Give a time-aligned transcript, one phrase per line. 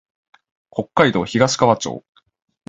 [0.71, 2.03] 北海道東川町